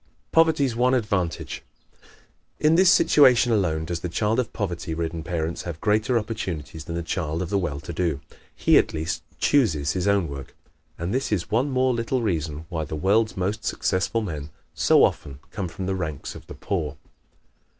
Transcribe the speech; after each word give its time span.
Poverty's 0.31 0.75
One 0.75 0.95
Advantage¶ 0.95 1.61
In 2.59 2.73
this 2.73 2.89
situation 2.89 3.51
alone 3.51 3.85
does 3.85 3.99
the 3.99 4.09
child 4.09 4.39
of 4.39 4.51
poverty 4.51 4.95
ridden 4.95 5.21
parents 5.21 5.61
have 5.61 5.79
greater 5.79 6.17
opportunities 6.17 6.85
than 6.85 6.95
the 6.95 7.03
child 7.03 7.43
of 7.43 7.51
the 7.51 7.57
well 7.59 7.79
to 7.81 7.93
do. 7.93 8.19
He 8.55 8.79
at 8.79 8.95
least 8.95 9.21
chooses 9.37 9.91
his 9.91 10.07
own 10.07 10.27
work, 10.27 10.55
and 10.97 11.13
this 11.13 11.31
is 11.31 11.51
one 11.51 11.69
more 11.69 11.93
little 11.93 12.23
reason 12.23 12.65
why 12.69 12.83
the 12.85 12.95
world's 12.95 13.37
most 13.37 13.63
successful 13.63 14.21
men 14.23 14.49
so 14.73 15.03
often 15.03 15.37
come 15.51 15.67
from 15.67 15.85
the 15.85 15.93
ranks 15.93 16.33
of 16.33 16.47
the 16.47 16.55
poor. 16.55 16.97